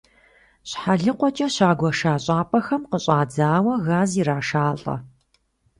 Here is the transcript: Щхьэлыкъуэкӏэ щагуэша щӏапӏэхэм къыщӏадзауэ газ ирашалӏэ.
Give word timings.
Щхьэлыкъуэкӏэ 0.69 1.47
щагуэша 1.55 2.13
щӏапӏэхэм 2.23 2.81
къыщӏадзауэ 2.89 3.73
газ 3.85 4.11
ирашалӏэ. 4.19 4.95